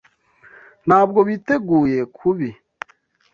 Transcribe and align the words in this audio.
Ntabwo 0.87 1.19
biteguye 1.27 1.99
kubi. 2.17 2.49